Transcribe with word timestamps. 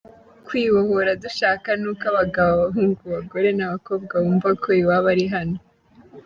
Kwibohora 0.45 1.11
dushaka 1.23 1.67
ni 1.79 1.85
uko 1.91 2.03
abagabo, 2.11 2.49
abahungu, 2.55 2.99
abagore 3.09 3.47
n’abakobwa 3.53 4.13
bumva 4.23 4.49
ko 4.61 4.67
iwabo 4.81 5.07
ari 5.13 5.25
hano. 5.35 5.57